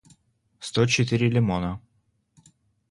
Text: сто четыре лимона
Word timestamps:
сто 0.67 0.81
четыре 0.93 1.27
лимона 1.35 1.73